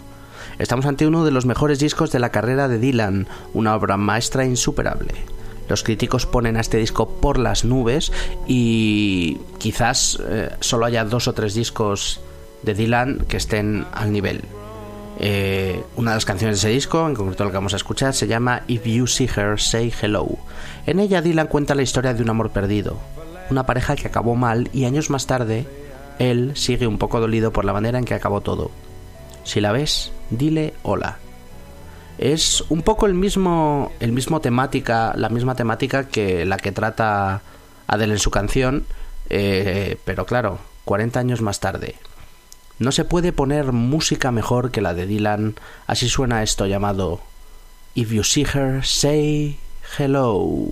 Estamos 0.59 0.87
ante 0.87 1.07
uno 1.07 1.27
de 1.27 1.31
los 1.31 1.45
mejores 1.45 1.79
discos 1.79 2.11
de 2.11 2.21
la 2.21 2.31
carrera 2.31 2.69
de 2.69 2.79
Dylan, 2.79 3.27
una 3.53 3.75
obra 3.75 3.99
maestra 3.99 4.47
insuperable. 4.47 5.42
Los 5.73 5.85
críticos 5.85 6.27
ponen 6.27 6.59
a 6.59 6.61
este 6.61 6.77
disco 6.77 7.09
por 7.09 7.39
las 7.39 7.65
nubes 7.65 8.13
y 8.47 9.39
quizás 9.57 10.19
eh, 10.29 10.51
solo 10.61 10.85
haya 10.85 11.03
dos 11.07 11.29
o 11.29 11.33
tres 11.33 11.55
discos 11.55 12.21
de 12.63 12.75
Dylan 12.75 13.25
que 13.27 13.39
estén 13.39 13.87
al 13.91 14.13
nivel. 14.13 14.43
Eh, 15.19 15.83
una 15.97 16.11
de 16.11 16.17
las 16.19 16.27
canciones 16.27 16.61
de 16.61 16.69
ese 16.69 16.75
disco, 16.75 17.09
en 17.09 17.15
concreto 17.15 17.45
la 17.45 17.51
que 17.51 17.57
vamos 17.57 17.73
a 17.73 17.77
escuchar, 17.77 18.13
se 18.13 18.27
llama 18.27 18.65
If 18.69 18.85
You 18.85 19.07
See 19.07 19.31
Her, 19.35 19.59
Say 19.59 19.91
Hello. 19.99 20.29
En 20.85 21.01
ella 21.01 21.23
Dylan 21.23 21.47
cuenta 21.47 21.75
la 21.75 21.81
historia 21.81 22.13
de 22.13 22.23
un 22.23 22.29
amor 22.29 22.51
perdido, 22.51 22.99
una 23.49 23.65
pareja 23.65 23.97
que 23.97 24.09
acabó 24.09 24.37
mal 24.37 24.69
y 24.75 24.85
años 24.85 25.09
más 25.09 25.27
tarde 25.27 25.67
él 26.19 26.53
sigue 26.55 26.87
un 26.87 26.99
poco 26.99 27.19
dolido 27.19 27.51
por 27.51 27.65
la 27.65 27.73
manera 27.73 27.99
en 27.99 28.05
que 28.05 28.13
acabó 28.13 28.43
todo. 28.43 28.71
Si 29.45 29.63
la 29.63 29.73
ves, 29.73 30.13
dile 30.29 30.75
hola. 30.83 31.17
Es 32.23 32.63
un 32.69 32.83
poco 32.83 33.07
el 33.07 33.15
mismo, 33.15 33.91
el 33.99 34.13
mismo 34.13 34.41
temática, 34.41 35.13
la 35.17 35.29
misma 35.29 35.57
temática 35.57 36.07
que 36.07 36.45
la 36.45 36.57
que 36.57 36.71
trata 36.71 37.43
Adele 37.89 38.13
en 38.13 38.21
su 38.21 38.31
canción, 38.31 38.87
eh, 39.29 39.97
pero 40.05 40.25
claro, 40.25 40.61
40 40.85 41.19
años 41.19 41.43
más 41.43 41.59
tarde. 41.59 41.97
No 42.79 42.93
se 42.93 43.05
puede 43.05 43.33
poner 43.33 43.73
música 43.73 44.31
mejor 44.31 44.71
que 44.71 44.81
la 44.81 44.95
de 44.95 45.07
Dylan, 45.07 45.57
así 45.89 46.09
suena 46.09 46.45
esto 46.45 46.67
llamado 46.67 47.21
If 47.97 48.13
You 48.13 48.23
See 48.23 48.47
Her, 48.55 48.85
Say 48.85 49.59
Hello. 49.99 50.69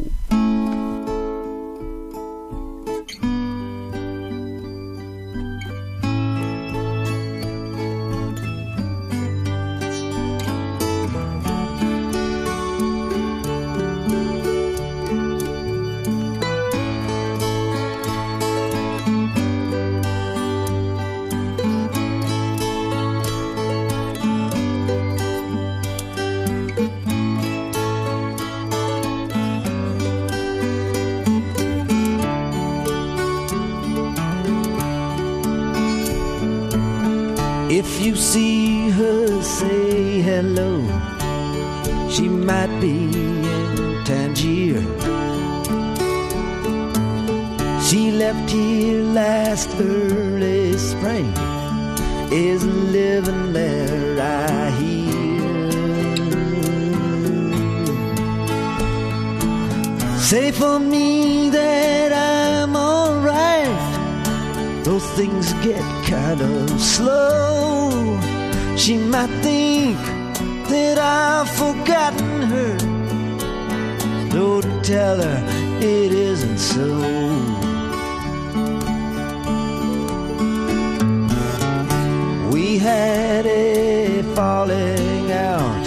Falling 84.40 85.30
out 85.30 85.86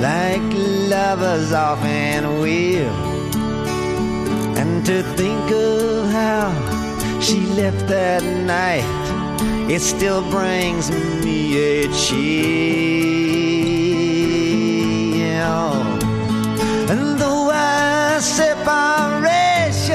like 0.00 0.50
lovers 0.94 1.52
often 1.52 2.20
will. 2.40 2.98
And 4.60 4.72
to 4.86 5.02
think 5.18 5.46
of 5.50 6.08
how 6.18 6.48
she 7.20 7.40
left 7.60 7.82
that 7.88 8.22
night, 8.56 8.94
it 9.74 9.82
still 9.82 10.22
brings 10.36 10.90
me 11.22 11.38
a 11.72 11.88
chill. 12.02 12.22
And 16.92 17.02
though 17.20 17.50
our 17.50 18.20
separation, 18.22 19.90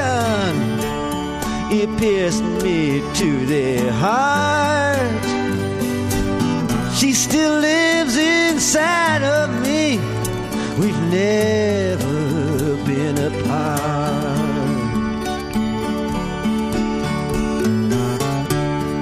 it 1.79 1.89
pierced 1.97 2.47
me 2.65 3.01
to 3.21 3.29
the 3.53 3.91
heart, 4.03 5.23
she 6.99 7.11
still 7.13 7.55
lives 7.59 7.86
inside 8.67 9.23
of 9.23 9.49
me. 9.61 9.97
We've 10.77 11.01
never 11.03 12.75
been 12.85 13.17
apart. 13.17 14.27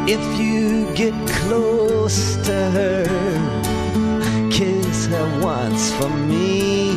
If 0.07 0.23
you 0.39 0.93
get 0.93 1.15
close 1.27 2.35
to 2.45 2.53
her, 2.77 3.05
kiss 4.51 5.07
her 5.07 5.41
once 5.41 5.91
for 5.95 6.09
me. 6.09 6.95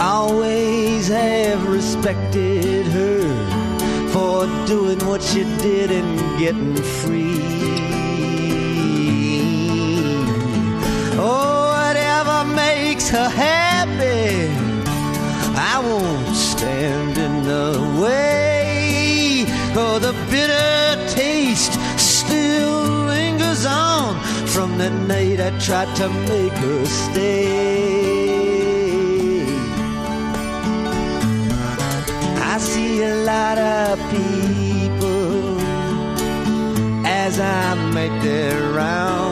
Always 0.00 1.06
have 1.06 1.68
respected 1.68 2.86
her 2.86 3.22
for 4.08 4.46
doing 4.66 4.98
what 5.06 5.22
she 5.22 5.44
did 5.62 5.92
and 5.92 6.38
getting 6.40 6.74
free. 6.74 7.61
Oh, 11.24 11.70
whatever 11.76 12.44
makes 12.52 13.08
her 13.10 13.28
happy, 13.28 14.50
I 15.72 15.78
won't 15.78 16.34
stand 16.34 17.16
in 17.16 17.44
the 17.44 17.68
way. 18.02 19.44
Oh, 19.74 19.98
the 20.00 20.14
bitter 20.30 21.06
taste 21.14 21.74
still 21.96 23.06
lingers 23.06 23.64
on 23.64 24.18
from 24.48 24.78
the 24.78 24.90
night 24.90 25.38
I 25.40 25.50
tried 25.60 25.94
to 25.96 26.08
make 26.08 26.52
her 26.52 26.84
stay. 26.86 28.42
I 32.52 32.58
see 32.58 33.02
a 33.02 33.14
lot 33.32 33.58
of 33.58 33.98
people 34.10 35.60
as 37.06 37.38
I 37.40 37.74
make 37.94 38.16
their 38.22 38.72
rounds, 38.72 39.31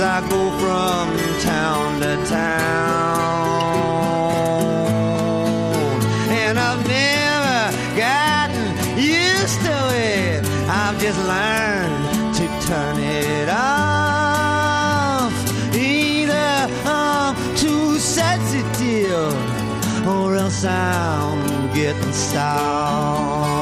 as 0.00 0.06
I 0.06 0.20
go 0.30 0.50
from 0.60 1.08
town 1.40 2.00
to 2.00 2.16
town. 2.26 3.20
And 6.30 6.58
I've 6.58 6.86
never 6.88 7.76
gotten 7.96 8.66
used 8.96 9.60
to 9.66 9.76
it. 9.94 10.44
I've 10.68 10.98
just 10.98 11.18
learned 11.32 12.34
to 12.36 12.46
turn 12.66 12.98
it 12.98 13.48
off. 13.50 15.32
Either 15.74 16.68
I'm 16.86 17.34
too 17.56 17.98
sensitive 17.98 19.34
or 20.06 20.34
else 20.36 20.64
I'm 20.64 21.72
getting 21.74 22.12
soft. 22.12 23.59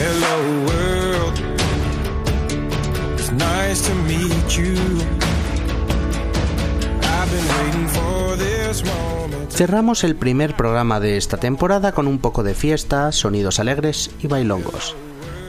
Hello, 0.00 0.34
world. 0.64 1.38
It's 3.18 3.30
nice 3.32 3.86
to 3.86 3.94
meet 4.06 4.56
you. 4.56 4.74
Cerramos 9.50 10.04
el 10.04 10.16
primer 10.16 10.56
programa 10.56 11.00
de 11.00 11.18
esta 11.18 11.36
temporada 11.36 11.92
con 11.92 12.06
un 12.06 12.18
poco 12.18 12.42
de 12.42 12.54
fiesta, 12.54 13.12
sonidos 13.12 13.60
alegres 13.60 14.10
y 14.20 14.26
bailongos. 14.26 14.96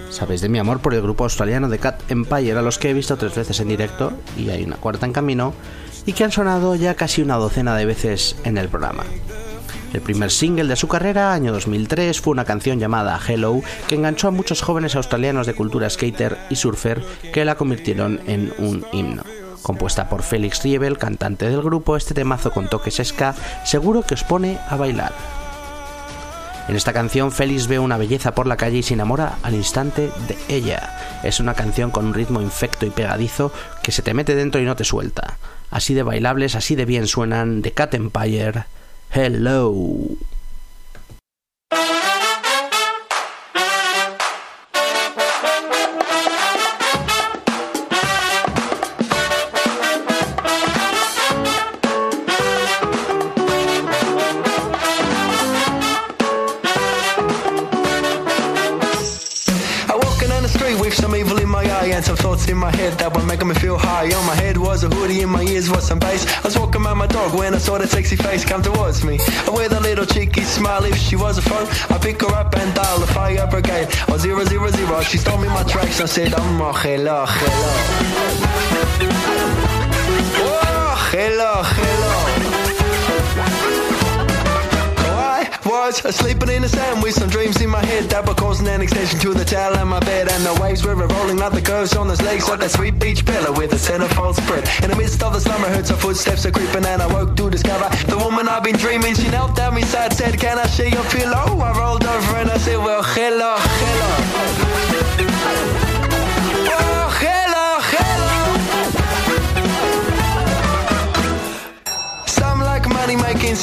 Sabéis 0.10 0.41
de 0.41 0.49
mi 0.49 0.60
amor 0.60 0.82
por 0.82 0.93
el 0.93 1.02
grupo 1.02 1.24
australiano 1.24 1.70
de 1.70 1.80
Cat 1.80 2.12
Empire, 2.12 2.58
a 2.58 2.62
los 2.62 2.78
que 2.78 2.89
he 2.89 2.93
visto 2.93 3.16
tres 3.16 3.34
veces 3.34 3.62
en 3.62 3.70
directo 3.70 4.12
y 4.38 4.49
hay 4.49 4.66
una 4.66 4.76
cuarta 4.76 5.06
en 5.06 5.14
camino, 5.14 5.54
y 6.06 6.12
que 6.12 6.26
han 6.26 6.32
sonado 6.34 6.76
ya 6.76 6.95
casi 6.95 7.22
una 7.22 7.38
docena 7.38 7.78
de 7.78 7.86
veces 7.86 8.36
en 8.43 8.58
el 8.58 8.68
programa. 8.68 9.06
El 9.94 10.00
primer 10.02 10.32
single 10.32 10.70
de 10.70 10.78
su 10.78 10.88
carrera, 10.88 11.34
año 11.34 11.52
2003, 11.52 12.22
fue 12.22 12.32
una 12.32 12.46
canción 12.46 12.80
llamada 12.80 13.20
Hello, 13.28 13.62
que 13.89 13.96
enganchó 13.96 14.30
a 14.30 14.32
muchos 14.32 14.62
jóvenes 14.62 14.96
australianos 14.96 15.48
de 15.48 15.54
cultura 15.54 15.89
skater 15.89 16.38
y 16.50 16.56
surfer 16.56 17.04
que 17.34 17.44
la 17.44 17.56
convirtieron 17.56 18.22
en 18.26 18.54
un 18.58 18.86
himno. 18.94 19.24
Compuesta 19.62 20.08
por 20.08 20.24
Félix 20.24 20.64
Riebel, 20.64 20.98
cantante 20.98 21.50
del 21.50 21.62
grupo, 21.62 21.98
este 21.98 22.14
temazo 22.14 22.52
con 22.52 22.70
toques 22.70 23.02
ska 23.04 23.36
seguro 23.66 24.04
que 24.04 24.14
os 24.14 24.24
pone 24.24 24.60
a 24.70 24.78
bailar. 24.78 25.12
En 26.70 26.78
esta 26.78 26.94
canción 26.94 27.34
Félix 27.34 27.68
ve 27.68 27.78
una 27.78 27.98
belleza 27.98 28.34
por 28.34 28.48
la 28.48 28.56
calle 28.56 28.78
y 28.78 28.84
se 28.84 28.94
enamora 28.94 29.39
al 29.44 29.56
instante 29.56 30.10
de 30.28 30.38
ella. 30.48 30.98
Es 31.22 31.42
una 31.42 31.54
canción 31.54 31.92
con 31.92 32.06
un 32.06 32.14
ritmo 32.14 32.42
infecto 32.42 32.86
y 32.86 32.92
pegadizo 32.92 33.52
que 33.84 33.92
se 33.92 34.02
te 34.02 34.14
mete 34.14 34.36
dentro 34.36 34.62
y 34.62 34.66
no 34.66 34.78
te 34.78 34.86
suelta. 34.86 35.38
Así 35.70 35.94
de 35.94 36.04
bailables, 36.04 36.56
así 36.56 36.76
de 36.76 36.86
bien 36.86 37.08
suenan 37.08 37.62
The 37.62 37.74
Cat 37.74 37.94
Empire. 37.94 38.64
Hello. 39.14 40.16
Some 62.12 62.32
thoughts 62.32 62.49
in 62.49 62.57
my 62.57 62.76
head 62.76 62.91
that 62.99 63.16
were 63.16 63.24
making 63.24 63.47
me 63.47 63.55
feel 63.55 63.78
high. 63.78 64.03
On 64.03 64.26
my 64.26 64.36
head 64.36 64.57
was 64.57 64.84
a 64.84 64.89
hoodie, 64.89 65.22
in 65.22 65.30
my 65.30 65.43
ears 65.43 65.70
was 65.70 65.88
some 65.88 65.99
bass. 65.99 66.26
I 66.39 66.41
was 66.41 66.59
walking 66.59 66.84
around 66.84 66.97
my 66.97 67.07
dog 67.07 67.34
when 67.34 67.53
I 67.53 67.57
saw 67.57 67.78
that 67.78 67.89
sexy 67.89 68.18
face 68.18 68.43
come 68.43 68.62
towards 68.62 69.05
me. 69.05 69.18
I 69.47 69.49
with 69.49 69.72
a 69.72 69.80
little 69.80 70.05
cheeky 70.05 70.41
smile, 70.41 70.84
if 70.84 70.97
she 70.97 71.16
was 71.16 71.38
a 71.38 71.41
phone, 71.41 71.68
I 71.89 71.97
pick 71.99 72.22
her 72.22 72.34
up 72.36 72.53
and 72.55 72.74
dial 72.76 72.99
the 72.99 73.07
fire 73.07 73.47
brigade. 73.47 73.88
Oh 74.09 74.18
zero 74.18 74.43
zero 74.43 74.70
zero, 74.72 75.01
she 75.03 75.18
stole 75.18 75.38
me 75.38 75.47
my 75.47 75.64
tracks. 75.64 76.01
I 76.01 76.05
said, 76.05 76.34
oh 76.36 76.74
hello, 76.84 77.26
hello. 77.26 77.72
Oh, 80.43 81.09
hello, 81.12 81.64
hello. 81.64 81.91
Was 85.88 86.16
sleeping 86.16 86.50
in 86.50 86.68
sand 86.68 87.02
with 87.02 87.16
some 87.16 87.30
dreams 87.30 87.60
in 87.60 87.70
my 87.70 87.84
head 87.84 88.04
that 88.12 88.28
were 88.28 88.36
causing 88.36 88.68
an 88.68 88.82
extension 88.82 89.20
to 89.20 89.34
the 89.34 89.44
towel 89.44 89.76
and 89.76 89.90
my 89.90 90.00
bed. 90.00 90.32
And 90.32 90.46
the 90.46 90.54
waves 90.62 90.86
were 90.86 90.96
rolling 90.96 91.38
like 91.38 91.54
the 91.54 91.62
curves 91.62 91.96
on 91.96 92.08
those 92.08 92.22
legs, 92.22 92.48
like 92.48 92.60
that 92.60 92.72
sweet 92.72 93.00
beach 93.00 93.26
pillow 93.26 93.52
with 93.52 93.74
a 93.74 93.78
centerfold 93.78 94.36
spread. 94.36 94.64
In 94.84 94.92
the 94.92 94.96
midst 94.96 95.24
of 95.24 95.34
the 95.34 95.40
slumber, 95.40 95.68
heard 95.70 95.88
some 95.88 95.98
footsteps 95.98 96.46
are 96.46 96.52
creeping, 96.52 96.86
and 96.86 97.02
I 97.02 97.08
woke 97.08 97.36
to 97.38 97.50
discover 97.50 97.90
the 98.06 98.18
woman 98.18 98.48
I've 98.48 98.64
been 98.64 98.78
dreaming. 98.78 99.16
She 99.16 99.30
knelt 99.30 99.56
down 99.56 99.76
beside, 99.76 100.14
said, 100.14 100.40
Can 100.40 100.60
I 100.60 100.68
share 100.68 100.90
your 100.90 101.06
pillow? 101.06 101.60
I 101.60 101.72
rolled 101.78 102.06
over 102.06 102.38
and 102.38 102.52
I 102.52 102.58
said, 102.58 102.78
Well, 102.78 103.02
hello, 103.04 103.56
hello. 103.58 104.91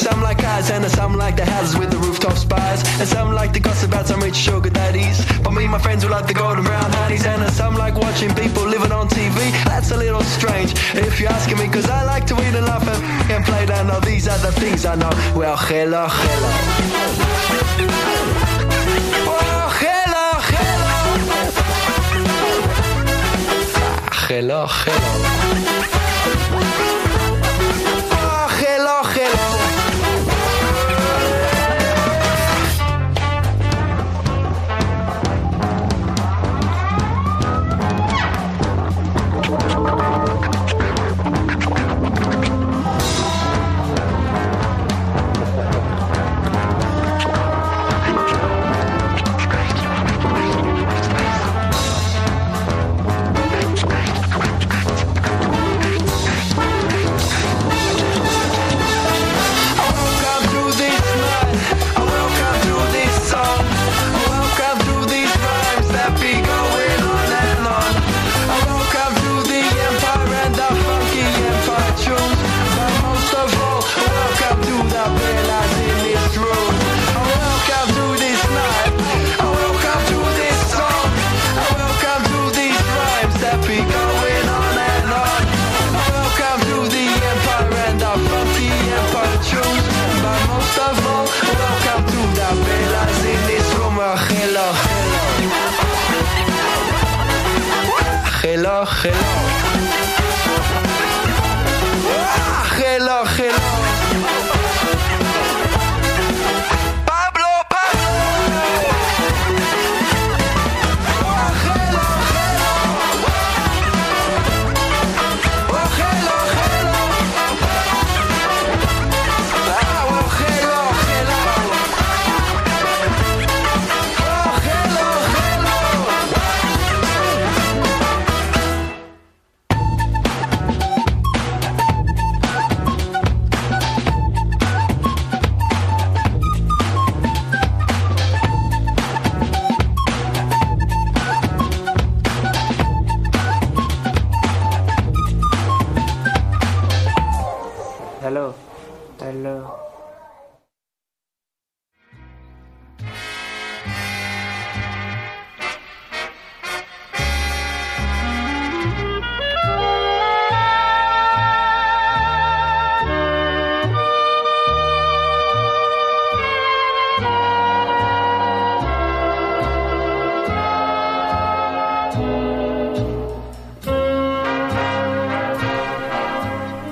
Some 0.09 0.21
like 0.21 0.39
cars, 0.39 0.69
and 0.71 0.85
some 0.85 1.15
like 1.15 1.35
the 1.35 1.45
houses 1.45 1.77
with 1.77 1.91
the 1.91 1.97
rooftop 1.97 2.37
spires, 2.37 2.81
and 2.99 3.07
some 3.07 3.31
like 3.31 3.53
to 3.53 3.59
gossip 3.59 3.89
about 3.91 4.07
some 4.07 4.21
rich 4.21 4.35
sugar 4.35 4.69
daddies. 4.69 5.17
But 5.43 5.51
me 5.51 5.63
and 5.63 5.71
my 5.71 5.79
friends 5.79 6.03
we 6.03 6.09
like 6.09 6.27
the 6.27 6.33
golden 6.33 6.63
brown 6.63 6.91
honeys, 6.91 7.25
and 7.25 7.41
some 7.53 7.75
like 7.75 7.95
watching 7.95 8.33
people 8.33 8.63
living 8.65 8.91
on 8.91 9.07
TV. 9.09 9.37
That's 9.65 9.91
a 9.91 9.97
little 9.97 10.23
strange 10.23 10.73
if 10.95 11.19
you're 11.19 11.29
asking 11.31 11.57
me, 11.57 11.67
cause 11.67 11.89
I 11.89 12.03
like 12.05 12.25
to 12.27 12.35
eat 12.35 12.55
and 12.59 12.65
laugh 12.65 12.87
and, 12.87 13.03
and 13.33 13.45
play 13.45 13.65
down. 13.65 13.87
Now 13.87 13.99
these 13.99 14.27
are 14.27 14.39
the 14.39 14.51
things 14.53 14.85
I 14.85 14.95
know. 14.95 15.11
Well, 15.35 15.57
hello, 15.57 16.07
hello. 16.09 16.51
Hello, 19.29 19.65
hello. 19.69 20.09
Ah, 23.77 24.25
hello, 24.27 24.65
hello. 24.67 25.98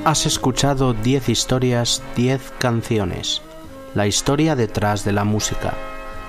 Has 0.07 0.25
escuchado 0.25 0.93
10 0.93 1.27
historias, 1.27 2.01
10 2.15 2.53
canciones. 2.59 3.41
La 3.93 4.07
historia 4.07 4.55
detrás 4.55 5.03
de 5.03 5.11
la 5.11 5.25
música. 5.25 5.73